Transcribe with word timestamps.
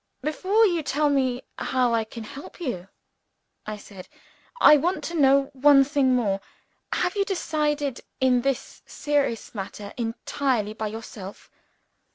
"Before 0.23 0.65
you 0.65 0.81
tell 0.81 1.11
me 1.11 1.43
how 1.59 1.93
I 1.93 2.05
can 2.05 2.23
help 2.23 2.59
you," 2.59 2.87
I 3.67 3.77
said, 3.77 4.07
"I 4.59 4.75
want 4.75 5.03
to 5.03 5.13
know 5.13 5.51
one 5.53 5.83
thing 5.83 6.15
more. 6.15 6.41
Have 6.91 7.15
you 7.15 7.23
decided 7.23 8.01
in 8.19 8.41
this 8.41 8.81
serious 8.87 9.53
matter 9.53 9.93
entirely 9.97 10.73
by 10.73 10.87
yourself? 10.87 11.51